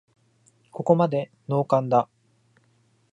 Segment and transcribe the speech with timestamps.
[0.71, 2.09] ここまでノーカンだ